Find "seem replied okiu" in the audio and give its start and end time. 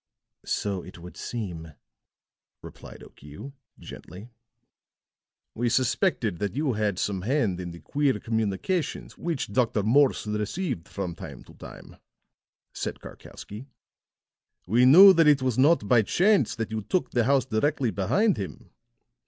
1.15-3.53